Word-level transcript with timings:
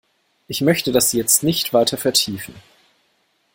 Ich 0.47 0.61
möchte 0.61 0.91
das 0.91 1.13
jetzt 1.13 1.43
nicht 1.43 1.73
weiter 1.75 1.95
vertiefen. 1.95 2.55